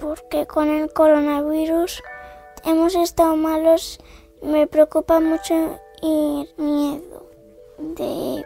[0.00, 2.02] porque con el coronavirus
[2.64, 3.98] hemos estado malos.
[4.42, 5.54] Me preocupa mucho
[6.02, 7.26] ir miedo
[7.78, 8.44] de,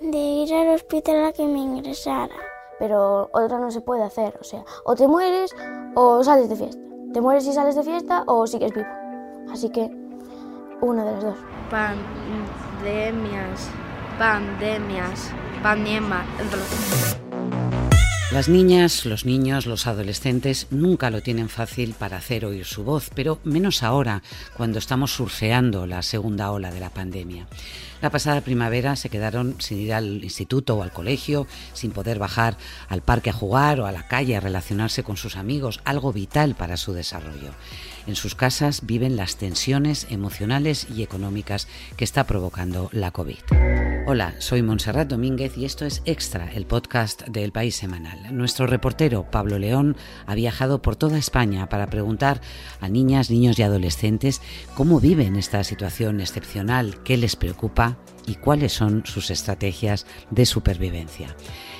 [0.00, 2.34] de ir al hospital a que me ingresara.
[2.78, 5.54] Pero otra no se puede hacer, o sea, o te mueres
[5.94, 6.82] o sales de fiesta.
[7.12, 8.88] Te mueres y sales de fiesta o sigues vivo.
[9.52, 9.90] Así que
[10.80, 11.36] una de las dos.
[11.70, 13.68] Pandemias,
[14.18, 15.30] pandemias,
[15.62, 17.21] pandemias.
[18.32, 23.10] Las niñas, los niños, los adolescentes nunca lo tienen fácil para hacer oír su voz,
[23.14, 24.22] pero menos ahora,
[24.56, 27.46] cuando estamos surfeando la segunda ola de la pandemia.
[28.00, 32.56] La pasada primavera se quedaron sin ir al instituto o al colegio, sin poder bajar
[32.88, 36.54] al parque a jugar o a la calle a relacionarse con sus amigos, algo vital
[36.54, 37.50] para su desarrollo.
[38.06, 43.38] En sus casas viven las tensiones emocionales y económicas que está provocando la COVID.
[44.04, 48.36] Hola, soy Montserrat Domínguez y esto es Extra, el podcast del País Semanal.
[48.36, 52.40] Nuestro reportero Pablo León ha viajado por toda España para preguntar
[52.80, 54.42] a niñas, niños y adolescentes
[54.74, 61.36] cómo viven esta situación excepcional, qué les preocupa y cuáles son sus estrategias de supervivencia.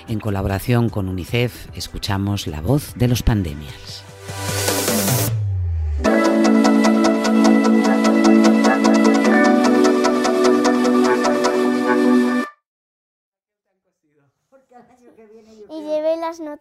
[0.06, 4.04] En colaboración con UNICEF escuchamos la voz de los pandemias.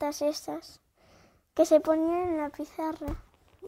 [0.01, 0.79] Notas estas
[1.53, 3.15] que se ponían en la pizarra.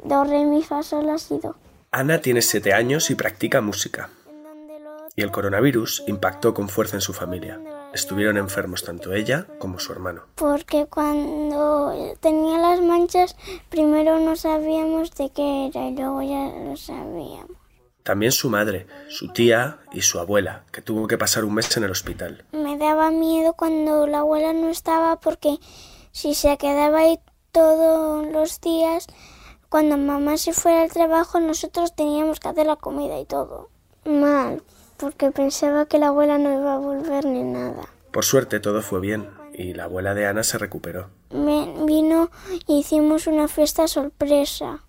[0.03, 1.55] Do, re, mi, fa, sol, la, si, do.
[1.91, 4.09] Ana tiene siete años y practica música.
[5.15, 7.59] Y el coronavirus impactó con fuerza en su familia.
[7.93, 10.23] Estuvieron enfermos tanto ella como su hermano.
[10.35, 13.35] Porque cuando tenía las manchas,
[13.69, 17.57] primero no sabíamos de qué era y luego ya lo sabíamos.
[18.01, 21.83] También su madre, su tía y su abuela, que tuvo que pasar un mes en
[21.83, 22.43] el hospital.
[22.51, 25.59] Me daba miedo cuando la abuela no estaba porque
[26.13, 27.19] si se quedaba ahí
[27.51, 29.07] todos los días,
[29.67, 33.69] cuando mamá se fuera al trabajo, nosotros teníamos que hacer la comida y todo.
[34.05, 34.61] Mal,
[34.97, 37.89] porque pensaba que la abuela no iba a volver ni nada.
[38.11, 41.09] Por suerte todo fue bien y la abuela de Ana se recuperó.
[41.31, 42.29] Me vino
[42.67, 44.83] y hicimos una fiesta sorpresa.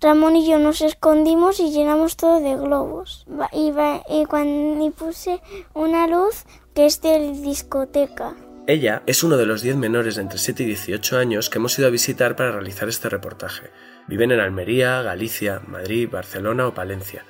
[0.00, 3.26] Ramón y yo nos escondimos y llenamos todo de globos.
[3.52, 3.72] Y,
[4.10, 5.40] y cuando y puse
[5.72, 6.44] una luz
[6.74, 8.34] que es de discoteca.
[8.66, 11.78] Ella es uno de los 10 menores de entre 7 y 18 años que hemos
[11.78, 13.70] ido a visitar para realizar este reportaje.
[14.06, 17.26] Viven en Almería, Galicia, Madrid, Barcelona o Palencia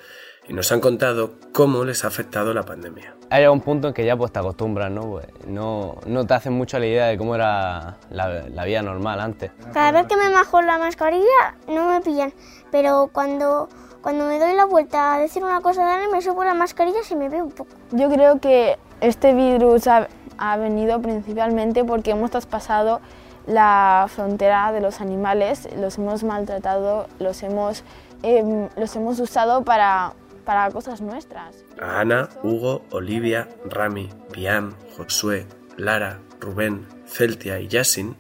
[0.46, 3.16] y nos han contado cómo les ha afectado la pandemia.
[3.30, 5.10] Ha llegado un punto en que ya pues te acostumbras, ¿no?
[5.10, 9.18] Pues, no, no te hacen mucho la idea de cómo era la, la vida normal
[9.18, 9.50] antes.
[9.72, 12.32] Cada vez que me bajo la mascarilla no me pillan,
[12.70, 13.68] pero cuando,
[14.02, 17.00] cuando me doy la vuelta a decir una cosa de Ana, me subo la mascarilla
[17.10, 17.74] y me ve un poco.
[17.90, 20.06] Yo creo que este virus ha,
[20.38, 23.00] ha venido principalmente porque hemos traspasado
[23.46, 27.84] la frontera de los animales, los hemos maltratado, los hemos,
[28.22, 30.14] em, los hemos usado para,
[30.44, 31.56] para cosas nuestras.
[31.80, 35.46] A Ana, Hugo, Olivia, Rami, Biam, Josué,
[35.76, 38.16] Lara, Rubén, Celtia y Yasin,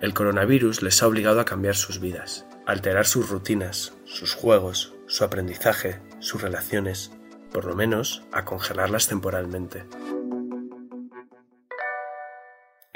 [0.00, 4.92] el coronavirus les ha obligado a cambiar sus vidas, a alterar sus rutinas, sus juegos,
[5.06, 7.12] su aprendizaje, sus relaciones,
[7.52, 9.84] por lo menos a congelarlas temporalmente.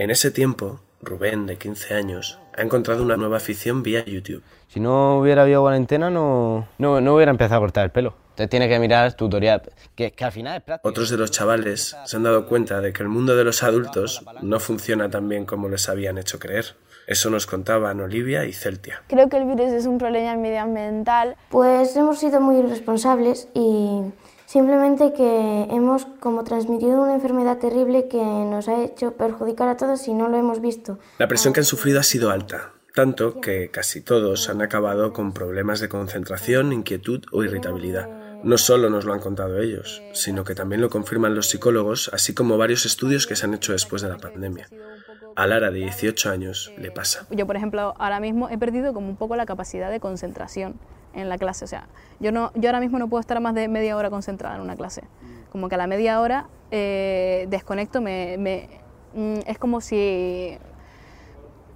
[0.00, 4.44] En ese tiempo, Rubén, de 15 años, ha encontrado una nueva afición vía YouTube.
[4.68, 8.14] Si no hubiera habido cuarentena, no, no, no hubiera empezado a cortar el pelo.
[8.30, 9.60] Entonces tienes que mirar tutorial,
[9.96, 10.88] que, que al final es práctico.
[10.88, 14.24] Otros de los chavales se han dado cuenta de que el mundo de los adultos
[14.40, 16.76] no funciona tan bien como les habían hecho creer.
[17.08, 19.02] Eso nos contaban Olivia y Celtia.
[19.08, 24.02] Creo que el virus es un problema medioambiental Pues hemos sido muy irresponsables y
[24.48, 30.08] simplemente que hemos como transmitido una enfermedad terrible que nos ha hecho perjudicar a todos
[30.08, 30.98] y no lo hemos visto.
[31.18, 35.34] La presión que han sufrido ha sido alta, tanto que casi todos han acabado con
[35.34, 38.08] problemas de concentración, inquietud o irritabilidad.
[38.42, 42.32] No solo nos lo han contado ellos, sino que también lo confirman los psicólogos, así
[42.32, 44.68] como varios estudios que se han hecho después de la pandemia.
[45.36, 47.26] A Lara, de 18 años, le pasa.
[47.30, 50.76] Yo, por ejemplo, ahora mismo he perdido como un poco la capacidad de concentración
[51.14, 51.64] en la clase.
[51.64, 51.86] O sea,
[52.20, 54.76] yo, no, yo ahora mismo no puedo estar más de media hora concentrada en una
[54.76, 55.02] clase.
[55.50, 58.68] Como que a la media hora eh, desconecto, me, me-
[59.14, 60.58] mm, es como si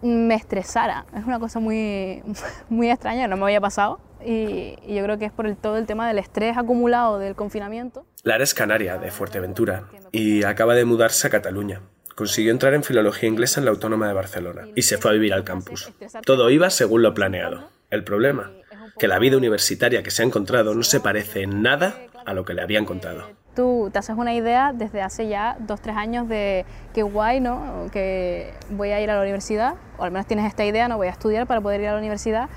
[0.02, 1.06] me estresara.
[1.16, 2.22] Es una cosa muy,
[2.68, 4.00] muy extraña, no me había pasado.
[4.24, 7.34] Y, y yo creo que es por el, todo el tema del estrés acumulado del
[7.34, 8.06] confinamiento.
[8.22, 11.80] Lara es canaria, de Fuerteventura, y acaba de mudarse a Cataluña.
[12.14, 15.32] Consiguió entrar en filología inglesa en la Autónoma de Barcelona y se fue a vivir
[15.34, 15.90] al campus.
[16.24, 17.68] Todo iba según lo planeado.
[17.90, 18.52] El problema,
[18.98, 22.44] que la vida universitaria que se ha encontrado no se parece en nada a lo
[22.44, 23.24] que le habían contado.
[23.54, 27.88] tú te haces una idea desde hace ya dos, tres años de qué guay, ¿no?
[27.92, 31.08] Que voy a ir a la universidad, o al menos tienes esta idea, no voy
[31.08, 32.48] a estudiar para poder ir a la universidad,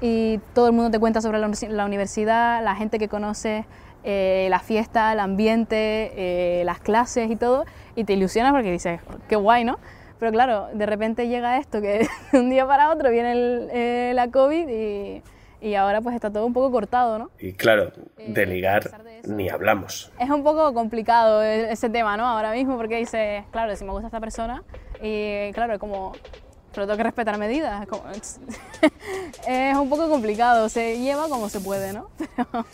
[0.00, 3.64] y todo el mundo te cuenta sobre la, universidad, la gente que conoces,
[4.04, 7.64] eh, la fiesta, el ambiente, eh, las clases y todo,
[7.96, 9.78] y te ilusionas porque dices, qué guay, ¿no?
[10.18, 13.32] Pero claro, de repente llega esto, que de un día para otro viene
[13.72, 15.22] eh, la COVID y
[15.64, 17.30] y ahora pues está todo un poco cortado, ¿no?
[17.38, 18.90] Y claro, de eh, ligar
[19.26, 20.12] ni hablamos.
[20.20, 22.26] Es un poco complicado e-, ese tema, ¿no?
[22.26, 24.62] Ahora mismo porque dices, claro, si me gusta esta persona
[25.00, 26.12] y claro, es como,
[26.74, 27.88] pero tengo que respetar medidas.
[28.14, 32.10] Es, un poco complicado, se lleva como se puede, ¿no?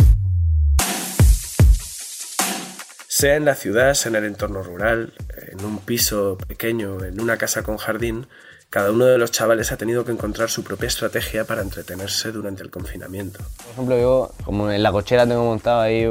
[3.06, 5.12] Sea en la ciudad, sea en el entorno rural,
[5.48, 8.26] en un piso pequeño, en una casa con jardín,
[8.70, 12.62] cada uno de los chavales ha tenido que encontrar su propia estrategia para entretenerse durante
[12.62, 13.40] el confinamiento.
[13.40, 16.06] Por ejemplo, yo como en la cochera tengo montado ahí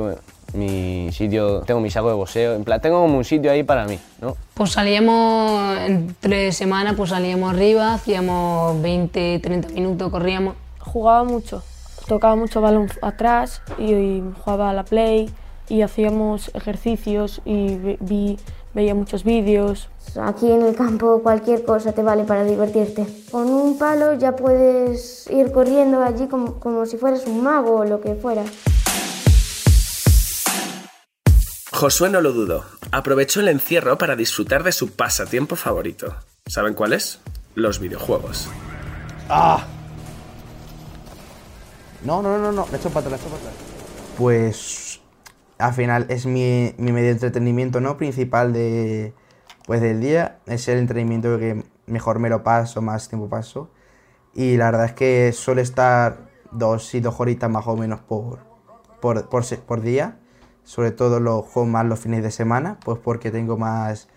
[0.53, 3.85] mi sitio, tengo mi saco de boxeo, en plan, tengo como un sitio ahí para
[3.85, 4.35] mí, ¿no?
[4.55, 10.55] Pues salíamos entre semanas, pues salíamos arriba, hacíamos 20, 30 minutos, corríamos.
[10.79, 11.63] Jugaba mucho,
[12.07, 15.29] tocaba mucho balón atrás y, jugaba a la play
[15.69, 18.37] y hacíamos ejercicios y vi
[18.73, 19.89] veía muchos vídeos.
[20.21, 23.05] Aquí en el campo cualquier cosa te vale para divertirte.
[23.31, 27.85] Con un palo ya puedes ir corriendo allí como, como si fueras un mago o
[27.85, 28.43] lo que fuera.
[31.71, 32.65] Josué no lo dudó.
[32.91, 36.15] Aprovechó el encierro para disfrutar de su pasatiempo favorito.
[36.47, 37.19] ¿Saben cuál es?
[37.55, 38.49] Los videojuegos.
[39.29, 39.65] ¡Ah!
[42.03, 43.21] No, no, no, no, me he hecho para atrás,
[44.17, 44.99] Pues
[45.59, 47.97] al final es mi, mi, medio de entretenimiento ¿no?
[47.97, 49.13] principal de,
[49.65, 50.39] pues, del día.
[50.47, 53.69] Es el entretenimiento que mejor me lo paso, más tiempo paso.
[54.33, 58.39] Y la verdad es que suele estar dos y dos horitas más o menos por,
[59.01, 60.17] por, por, día.
[60.63, 64.07] Sobre todo lo juego más los fines de semana, pues porque tengo más,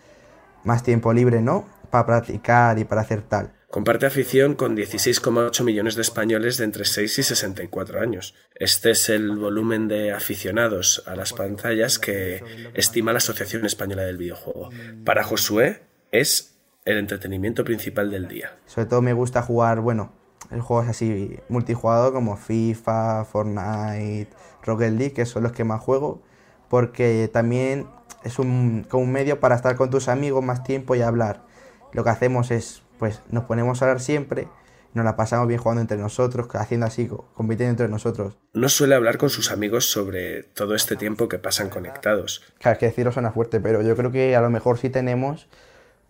[0.63, 1.65] más tiempo libre, ¿no?
[1.89, 3.53] Para practicar y para hacer tal.
[3.73, 8.35] Comparte afición con 16,8 millones de españoles de entre 6 y 64 años.
[8.53, 12.43] Este es el volumen de aficionados a las pantallas que
[12.75, 14.69] estima la Asociación Española del Videojuego.
[15.03, 15.81] Para Josué
[16.11, 18.55] es el entretenimiento principal del día.
[18.67, 20.13] Sobre todo me gusta jugar, bueno,
[20.51, 24.29] juegos así multijugador como FIFA, Fortnite,
[24.61, 26.21] Rocket League, que son los que más juego,
[26.69, 27.87] porque también
[28.23, 31.43] es un, como un medio para estar con tus amigos más tiempo y hablar.
[31.91, 34.47] Lo que hacemos es pues nos ponemos a hablar siempre,
[34.93, 38.37] nos la pasamos bien jugando entre nosotros, haciendo así, compitiendo entre nosotros.
[38.53, 42.41] No suele hablar con sus amigos sobre todo este tiempo que pasan conectados.
[42.59, 45.49] Claro, es que decirlo suena fuerte, pero yo creo que a lo mejor sí tenemos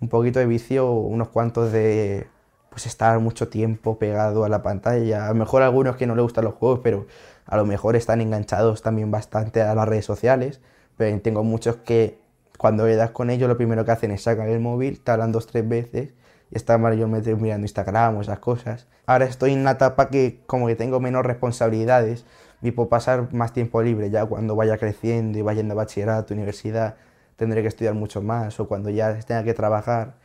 [0.01, 2.27] un poquito de vicio, unos cuantos de
[2.69, 5.25] pues estar mucho tiempo pegado a la pantalla.
[5.25, 7.07] A lo mejor algunos que no les gustan los juegos, pero
[7.47, 10.61] a lo mejor están enganchados también bastante a las redes sociales.
[10.95, 12.19] Pero tengo muchos que
[12.59, 15.47] cuando das con ellos lo primero que hacen es sacar el móvil, te hablan dos,
[15.47, 16.09] tres veces
[16.53, 18.87] y estaba mayormente mirando Instagram o esas cosas.
[19.05, 22.25] Ahora estoy en una etapa que como que tengo menos responsabilidades
[22.61, 26.95] y puedo pasar más tiempo libre ya cuando vaya creciendo y vaya a bachillerato, universidad,
[27.35, 30.15] tendré que estudiar mucho más o cuando ya tenga que trabajar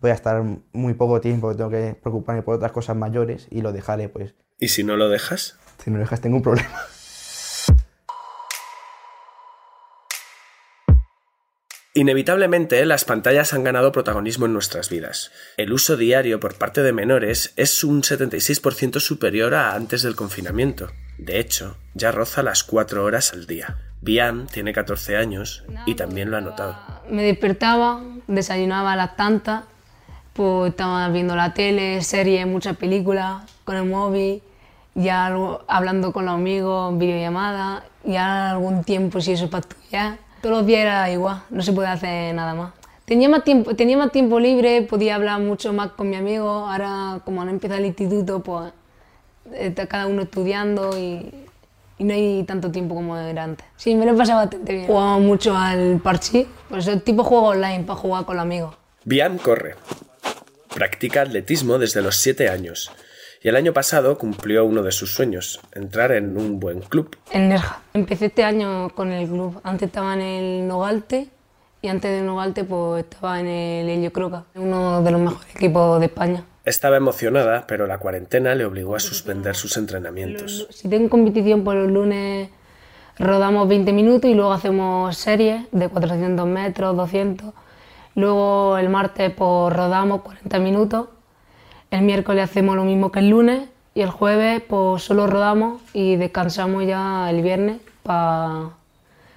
[0.00, 3.72] voy a estar muy poco tiempo, tengo que preocuparme por otras cosas mayores y lo
[3.72, 4.34] dejaré pues.
[4.60, 5.56] ¿Y si no lo dejas?
[5.82, 6.68] Si no lo dejas tengo un problema.
[11.98, 15.32] Inevitablemente, las pantallas han ganado protagonismo en nuestras vidas.
[15.56, 20.92] El uso diario por parte de menores es un 76% superior a antes del confinamiento.
[21.18, 23.78] De hecho, ya roza las 4 horas al día.
[24.00, 26.76] Bian tiene 14 años y también lo ha notado.
[27.10, 29.64] Me despertaba, desayunaba a las tantas,
[30.34, 34.40] pues estaba viendo la tele, series, muchas películas, con el móvil,
[34.94, 35.34] ya
[35.66, 40.82] hablando con los amigos, videollamada, ya algún tiempo si eso para estudiar todos los días
[40.82, 42.72] era igual, no se puede hacer nada más.
[43.04, 46.48] Tenía más, tiempo, tenía más tiempo libre, podía hablar mucho más con mi amigo.
[46.48, 48.72] Ahora, como no empieza el instituto, pues
[49.54, 51.32] está cada uno estudiando y,
[51.98, 53.66] no hay tanto tiempo como era antes.
[53.76, 54.86] Sí, me lo he pasado bastante bien.
[54.86, 58.76] Jugamos mucho al parchís, pues el tipo juego online para jugar con los amigos.
[59.04, 59.74] Bian corre.
[60.72, 62.92] Practica atletismo desde los 7 años
[63.42, 67.16] y el año pasado cumplió uno de sus sueños, entrar en un buen club.
[67.30, 67.82] En Nerja.
[67.94, 69.60] Empecé este año con el club.
[69.62, 71.28] Antes estaba en el Nogalte
[71.80, 76.00] y antes de Nogalte pues estaba en el Helio Croca, uno de los mejores equipos
[76.00, 76.44] de España.
[76.64, 80.66] Estaba emocionada, pero la cuarentena le obligó a suspender sus entrenamientos.
[80.70, 82.50] Si tengo competición por los lunes
[83.18, 87.52] rodamos 20 minutos y luego hacemos series de 400 metros, 200.
[88.14, 91.08] Luego el martes pues rodamos 40 minutos
[91.90, 96.16] el miércoles hacemos lo mismo que el lunes y el jueves pues solo rodamos y
[96.16, 98.70] descansamos ya el viernes para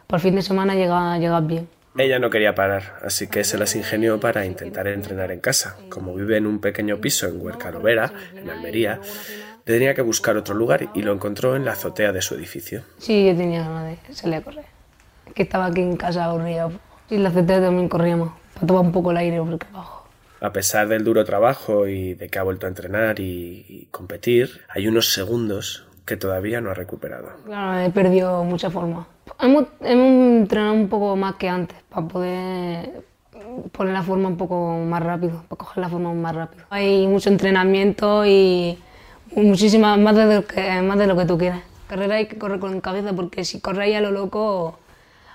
[0.07, 1.69] por fin de semana llegas, llegas bien.
[1.97, 5.77] Ella no quería parar, así que se las ingenió para intentar entrenar en casa.
[5.89, 8.99] Como vive en un pequeño piso en Huercalovera, en Almería,
[9.63, 12.83] tenía que buscar otro lugar y lo encontró en la azotea de su edificio.
[12.97, 14.65] Sí, yo tenía ganas de salir a correr.
[15.33, 16.69] Que estaba aquí en casa aburrida.
[17.09, 20.00] Y en la azotea también corríamos, para tomar un poco el aire porque abajo.
[20.41, 24.61] A pesar del duro trabajo y de que ha vuelto a entrenar y, y competir,
[24.69, 27.29] hay unos segundos que todavía no ha recuperado.
[27.45, 29.07] Claro, he perdido mucha forma.
[29.39, 33.03] Hemos, hemos entrenado un poco más que antes para poder
[33.71, 36.65] poner la forma un poco más rápido, para coger la forma más rápido.
[36.69, 38.77] Hay mucho entrenamiento y
[39.35, 41.61] muchísimas más de lo que, más de lo que tú quieras.
[41.87, 44.79] Carrera hay que correr con cabeza porque si corres a lo loco,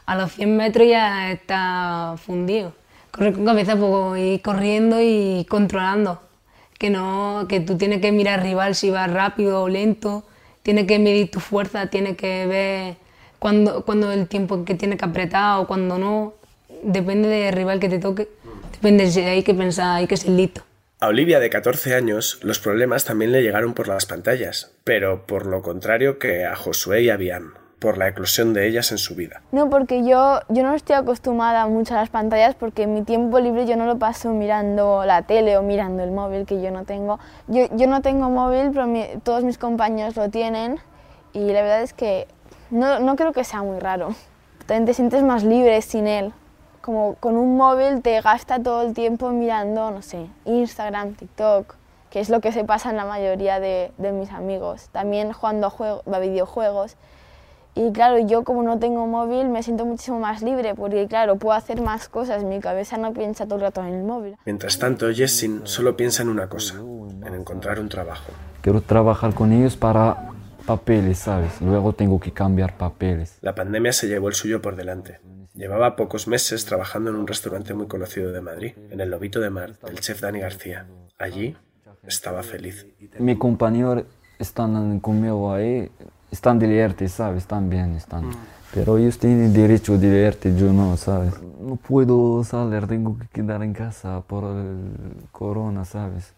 [0.06, 2.72] a los 100 metros ya está fundido.
[3.16, 6.20] Correr con cabeza, pues, ir corriendo y controlando.
[6.78, 10.24] Que, no, que tú tienes que mirar al rival si va rápido o lento,
[10.62, 12.96] tienes que medir tu fuerza, tienes que ver
[13.38, 16.34] cuando, cuando el tiempo que tienes que apretar o cuando no.
[16.82, 18.28] Depende del rival que te toque,
[18.72, 20.62] depende si hay que pensar, hay que ser listo.
[21.00, 25.46] A Olivia, de 14 años, los problemas también le llegaron por las pantallas, pero por
[25.46, 27.52] lo contrario que a Josué y a Bian,
[27.86, 29.42] por la eclosión de ellas en su vida.
[29.52, 33.64] No, porque yo, yo no estoy acostumbrada mucho a las pantallas porque mi tiempo libre
[33.64, 37.20] yo no lo paso mirando la tele o mirando el móvil que yo no tengo.
[37.46, 40.80] Yo, yo no tengo móvil, pero mi- todos mis compañeros lo tienen
[41.32, 42.26] y la verdad es que
[42.70, 44.08] no, no creo que sea muy raro.
[44.66, 46.32] También te sientes más libre sin él.
[46.80, 51.76] Como con un móvil te gasta todo el tiempo mirando, no sé, Instagram, TikTok,
[52.10, 54.88] que es lo que se pasa en la mayoría de, de mis amigos.
[54.90, 56.96] También jugando a, juego- a videojuegos.
[57.78, 61.54] Y claro, yo como no tengo móvil me siento muchísimo más libre porque claro, puedo
[61.54, 64.36] hacer más cosas, mi cabeza no piensa todo el rato en el móvil.
[64.46, 68.32] Mientras tanto, Jessin solo piensa en una cosa, en encontrar un trabajo.
[68.62, 70.30] Quiero trabajar con ellos para
[70.64, 71.60] papeles, ¿sabes?
[71.60, 73.36] Luego tengo que cambiar papeles.
[73.42, 75.20] La pandemia se llevó el suyo por delante.
[75.52, 79.50] Llevaba pocos meses trabajando en un restaurante muy conocido de Madrid, en el Lobito de
[79.50, 80.86] Mar, del chef Dani García.
[81.18, 81.54] Allí
[82.06, 82.86] estaba feliz.
[83.18, 84.04] Mis compañeros
[84.38, 85.90] están conmigo ahí,
[86.30, 87.46] están divirtidos, ¿sabes?
[87.46, 88.30] También están.
[88.74, 91.34] Pero ellos tienen derecho a divertir, yo no, ¿sabes?
[91.60, 94.90] No puedo salir, tengo que quedar en casa por el
[95.32, 96.32] corona, ¿sabes?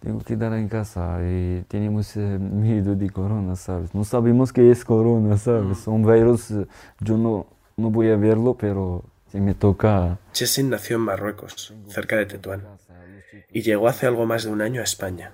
[0.00, 3.94] Tengo que quedar en casa y tenemos eh, miedo de corona, ¿sabes?
[3.94, 5.86] No sabemos qué es corona, ¿sabes?
[5.88, 6.66] Un virus, eh,
[7.00, 7.46] yo no,
[7.76, 10.16] no voy a verlo, pero si me toca...
[10.32, 12.62] Jessin nació en Marruecos, cerca de Tetuán,
[13.50, 15.32] y llegó hace algo más de un año a España.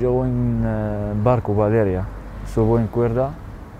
[0.00, 2.06] Yo en eh, barco Valeria,
[2.52, 3.30] subo en cuerda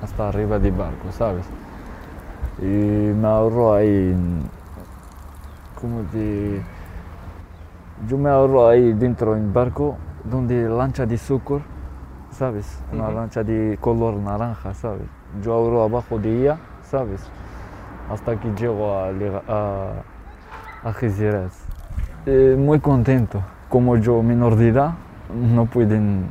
[0.03, 1.47] hasta arriba del barco, ¿sabes?
[2.59, 4.15] Y me ahorro ahí,
[5.81, 6.61] como de...
[8.09, 11.61] Yo me ahorro ahí dentro del barco, donde lancha de azúcar,
[12.31, 12.79] ¿sabes?
[12.93, 15.09] Una lancha de color naranja, ¿sabes?
[15.43, 17.23] Yo ahorro abajo de ella, ¿sabes?
[18.11, 19.91] Hasta que llego a, a,
[20.85, 21.53] a Algeciras.
[22.27, 23.43] Eh, muy contento.
[23.69, 24.95] Como yo menor de edad,
[25.35, 26.31] no pueden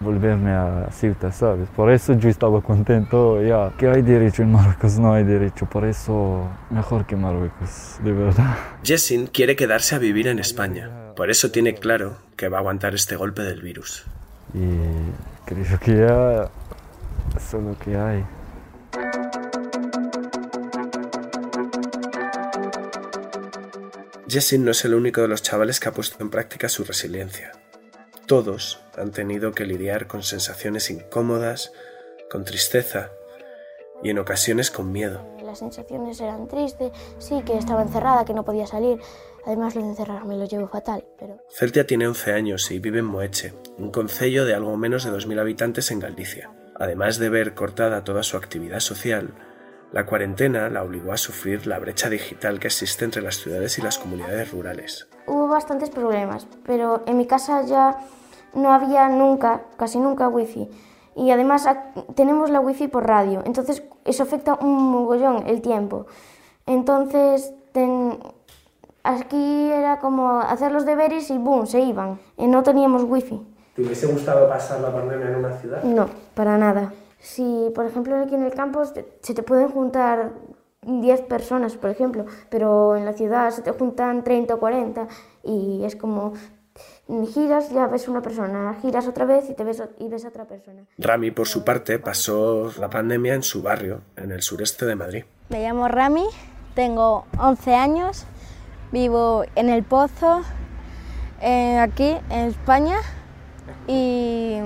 [0.00, 1.68] volverme a Ceuta, ¿sabes?
[1.76, 3.72] Por eso yo estaba contento ya.
[3.78, 5.66] Que hay derecho en Marruecos, no hay derecho.
[5.66, 8.56] Por eso mejor que Marruecos, de verdad.
[8.82, 11.12] Jessin quiere quedarse a vivir en España.
[11.14, 14.04] Por eso tiene claro que va a aguantar este golpe del virus.
[14.54, 16.50] Y creo que ya
[17.36, 18.24] eso es lo que hay.
[24.28, 27.59] Jessin no es el único de los chavales que ha puesto en práctica su resiliencia.
[28.30, 31.72] Todos han tenido que lidiar con sensaciones incómodas,
[32.30, 33.10] con tristeza
[34.04, 35.26] y en ocasiones con miedo.
[35.42, 39.00] Las sensaciones eran tristes, sí, que estaba encerrada, que no podía salir.
[39.44, 43.06] Además, lo de encerrarme lo llevo fatal, pero Celtia tiene 11 años y vive en
[43.06, 46.52] Moeche, un concello de algo menos de 2.000 habitantes en Galicia.
[46.76, 49.34] Además de ver cortada toda su actividad social,
[49.90, 53.82] la cuarentena la obligó a sufrir la brecha digital que existe entre las ciudades y
[53.82, 55.08] las comunidades rurales.
[55.26, 56.46] hubo bastantes problemas.
[56.64, 57.98] Pero en mi casa ya
[58.54, 60.68] no había nunca, casi nunca wifi.
[61.16, 61.68] Y además
[62.14, 66.06] tenemos la wifi por radio, entonces eso afecta un mogollón el tiempo.
[66.66, 68.18] Entonces ten-
[69.02, 72.18] aquí era como hacer los deberes y boom, se iban.
[72.36, 73.44] Y no teníamos wifi.
[73.74, 75.82] ¿Te hubiese gustado pasar la pandemia en una ciudad?
[75.82, 76.92] No, para nada.
[77.18, 80.32] Si, por ejemplo, aquí en el campo se te pueden juntar
[80.82, 85.06] 10 personas, por ejemplo, pero en la ciudad se te juntan 30 o 40
[85.42, 86.32] y es como
[87.32, 90.44] giras, ya ves una persona, giras otra vez y te ves y ves a otra
[90.44, 90.82] persona.
[90.98, 95.24] Rami, por su parte, pasó la pandemia en su barrio, en el sureste de Madrid.
[95.48, 96.24] Me llamo Rami,
[96.74, 98.24] tengo 11 años,
[98.92, 100.42] vivo en El Pozo,
[101.40, 102.96] eh, aquí en España,
[103.88, 104.58] y,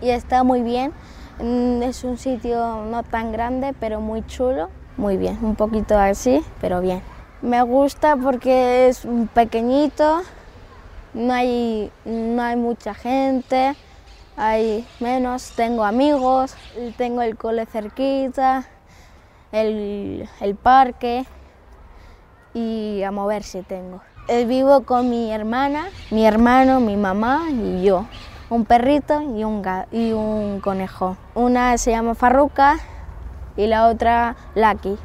[0.00, 0.92] y está muy bien.
[1.38, 4.68] Mm, Es un sitio no tan grande, pero muy chulo.
[4.96, 7.02] muy bien, un poquito así, pero bien.
[7.42, 10.22] Me gusta porque es pequeñito,
[11.16, 13.74] no hay, no hay mucha gente,
[14.36, 16.54] hay menos, tengo amigos,
[16.98, 18.66] tengo el cole cerquita,
[19.50, 21.24] el, el parque
[22.52, 24.02] y a moverse tengo.
[24.28, 28.06] Eh, vivo con mi hermana, mi hermano, mi mamá y yo.
[28.50, 31.16] Un perrito y un, y un conejo.
[31.34, 32.76] Una se llama Farruca
[33.56, 34.96] y la otra Lucky.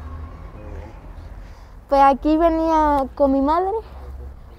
[1.88, 3.72] Pues aquí venía con mi madre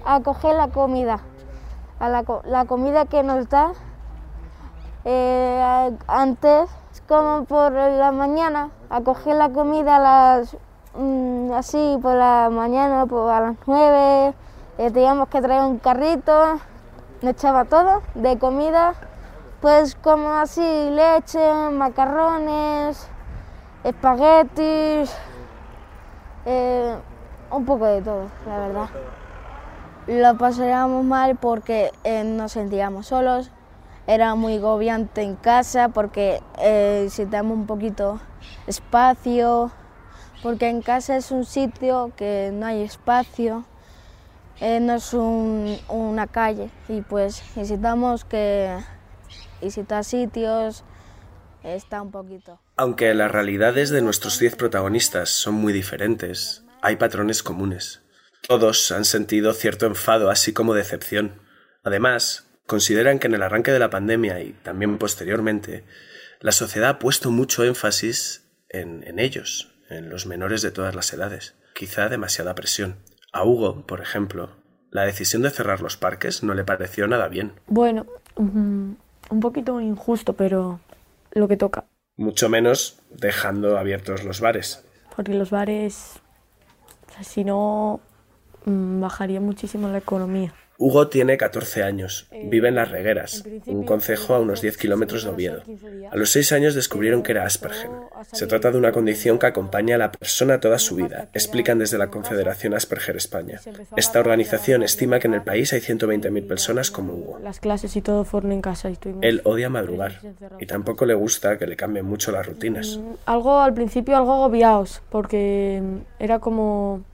[0.05, 1.19] a coger la comida,
[2.03, 3.71] a la, la comida que nos da.
[5.05, 6.69] Eh, antes,
[7.07, 10.57] como por la mañana, a coger la comida a las,
[10.95, 14.33] mm, así por la mañana, pues a las nueve,
[14.77, 16.59] eh, teníamos que traer un carrito,
[17.21, 18.95] me echaba todo de comida,
[19.61, 23.07] pues como así leche, macarrones,
[23.85, 25.15] espaguetis,
[26.45, 26.97] eh,
[27.49, 28.89] un poco de todo, la verdad.
[30.07, 33.51] Lo pasábamos mal porque eh, nos sentíamos solos,
[34.05, 38.19] era muy agobiante en casa porque necesitamos un poquito
[38.67, 39.71] espacio,
[40.41, 43.65] porque en casa es un sitio que no hay espacio
[44.59, 48.77] eh, no es una calle y pues necesitamos que
[49.61, 50.83] visitar sitios
[51.63, 52.59] está un poquito.
[52.77, 58.02] Aunque las realidades de nuestros diez protagonistas son muy diferentes, hay patrones comunes.
[58.47, 61.41] Todos han sentido cierto enfado, así como decepción.
[61.83, 65.85] Además, consideran que en el arranque de la pandemia y también posteriormente,
[66.39, 71.11] la sociedad ha puesto mucho énfasis en, en ellos, en los menores de todas las
[71.13, 71.55] edades.
[71.73, 72.97] Quizá demasiada presión.
[73.31, 74.49] A Hugo, por ejemplo,
[74.91, 77.53] la decisión de cerrar los parques no le pareció nada bien.
[77.67, 80.81] Bueno, un poquito injusto, pero
[81.31, 81.85] lo que toca.
[82.15, 84.85] Mucho menos dejando abiertos los bares.
[85.15, 86.21] Porque los bares,
[87.21, 88.01] si no,
[88.65, 90.53] bajaría muchísimo la economía.
[90.79, 95.29] Hugo tiene 14 años, vive en Las Regueras, un concejo a unos 10 kilómetros de
[95.29, 95.61] Oviedo.
[96.11, 97.91] A los 6 años descubrieron que era Asperger.
[98.31, 101.99] Se trata de una condición que acompaña a la persona toda su vida, explican desde
[101.99, 103.61] la Confederación Asperger España.
[103.95, 107.39] Esta organización estima que en el país hay 120.000 personas como Hugo.
[107.39, 108.91] Las clases y todo en casa.
[109.21, 110.19] Él odia madrugar
[110.59, 112.97] y tampoco le gusta que le cambien mucho las rutinas.
[112.97, 115.81] Mm, algo al principio algo agobiados, porque
[116.19, 117.12] era como mm,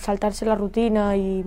[0.00, 1.44] saltarse la rutina y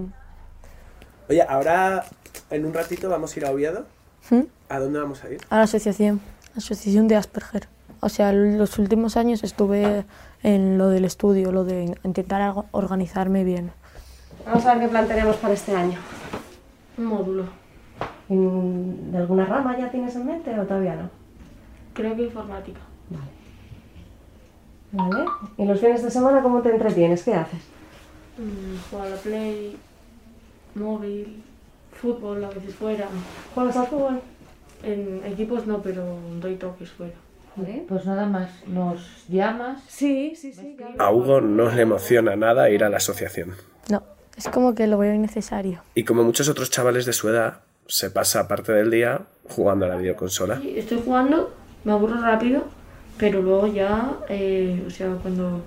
[1.29, 2.05] Oye, ahora
[2.49, 3.85] en un ratito vamos a ir a Oviedo.
[4.31, 4.41] ¿Mm?
[4.67, 5.39] ¿A dónde vamos a ir?
[5.49, 6.21] A la asociación,
[6.57, 7.67] asociación de Asperger.
[8.01, 10.05] O sea, los últimos años estuve
[10.41, 13.71] en lo del estudio, lo de intentar organizarme bien.
[14.45, 15.99] Vamos a ver qué plan tenemos para este año.
[16.97, 17.43] Un módulo.
[18.29, 21.09] ¿De alguna rama ya tienes en mente o todavía no?
[21.93, 22.79] Creo que informática.
[23.09, 23.31] Vale.
[24.91, 25.29] Vale.
[25.57, 27.23] ¿Y los fines de semana cómo te entretienes?
[27.23, 27.78] ¿Qué haces?
[28.39, 29.77] Mm, jugar a la play,
[30.75, 31.43] móvil,
[31.91, 33.07] fútbol a veces fuera.
[33.53, 34.21] ¿Juegas al fútbol?
[34.83, 37.15] En equipos no, pero doy toques fuera.
[37.57, 39.81] Vale, pues nada más, nos llamas.
[39.89, 40.77] Sí, sí, sí.
[40.97, 43.55] A Hugo no le emociona nada ir a la asociación.
[43.89, 44.03] No,
[44.37, 45.81] es como que lo veo innecesario.
[45.95, 49.89] Y como muchos otros chavales de su edad, se pasa parte del día jugando a
[49.89, 50.61] la videoconsola.
[50.61, 52.63] Sí, estoy jugando, me aburro rápido,
[53.17, 55.61] pero luego ya, eh, o sea, cuando,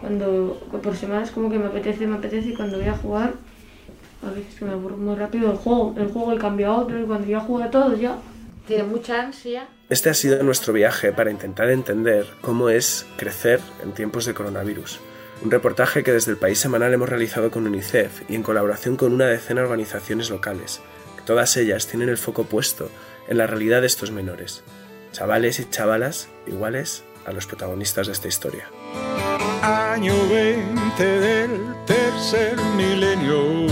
[0.00, 3.34] cuando por semanas como que me apetece, me apetece y cuando voy a jugar
[4.26, 7.00] a veces que me aburro muy rápido el juego, el juego el cambio a otro
[7.00, 8.18] y cuando ya juega todo ya.
[8.66, 9.66] Tiene mucha ansia.
[9.88, 15.00] Este ha sido nuestro viaje para intentar entender cómo es crecer en tiempos de coronavirus.
[15.42, 19.12] Un reportaje que desde el País Semanal hemos realizado con UNICEF y en colaboración con
[19.12, 20.80] una decena de organizaciones locales.
[21.24, 22.90] Todas ellas tienen el foco puesto
[23.26, 24.62] en la realidad de estos menores.
[25.12, 28.68] Chavales y chavalas iguales a los protagonistas de esta historia.
[29.62, 33.66] Año 20 del tercer milenio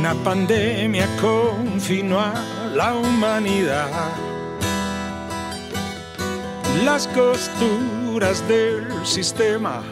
[0.00, 2.32] una pandemia confinó a
[2.74, 3.90] la humanidad.
[6.84, 9.82] Las costuras del sistema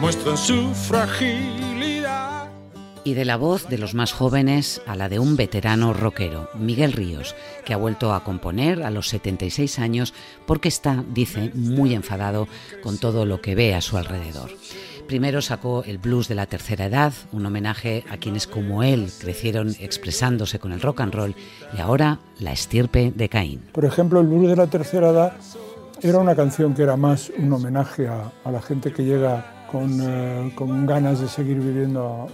[0.00, 1.69] muestran su fragilidad.
[3.02, 6.92] Y de la voz de los más jóvenes a la de un veterano rockero, Miguel
[6.92, 7.34] Ríos,
[7.64, 10.12] que ha vuelto a componer a los 76 años
[10.46, 12.46] porque está, dice, muy enfadado
[12.82, 14.50] con todo lo que ve a su alrededor.
[15.08, 19.74] Primero sacó el blues de la tercera edad, un homenaje a quienes como él crecieron
[19.80, 21.34] expresándose con el rock and roll,
[21.76, 23.62] y ahora la estirpe de Caín.
[23.72, 25.32] Por ejemplo, el blues de la tercera edad
[26.02, 30.52] era una canción que era más un homenaje a, la gente que llega con, eh,
[30.54, 32.28] con ganas de seguir viviendo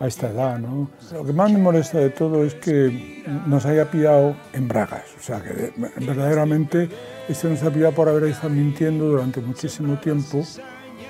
[0.00, 0.58] a, esta edad.
[0.58, 0.90] ¿no?
[1.12, 5.22] Lo que más me molesta de todo es que nos haya pillado en bragas, o
[5.22, 5.72] sea, que
[6.04, 6.88] verdaderamente
[7.28, 10.44] este nos ha pillado por haber estado mintiendo durante muchísimo tiempo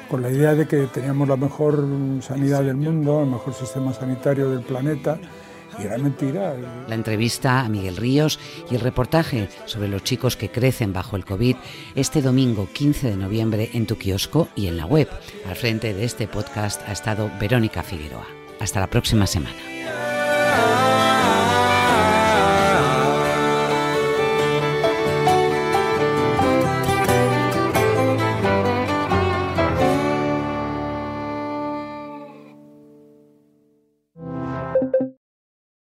[0.08, 1.84] con la idea de que teníamos la mejor
[2.20, 5.18] sanidad del mundo, el mejor sistema sanitario del planeta
[5.80, 6.54] era mentira.
[6.88, 8.38] La entrevista a Miguel Ríos
[8.70, 11.56] y el reportaje sobre los chicos que crecen bajo el COVID
[11.94, 15.08] este domingo 15 de noviembre en tu kiosco y en la web.
[15.48, 18.26] Al frente de este podcast ha estado Verónica Figueroa.
[18.60, 19.73] Hasta la próxima semana.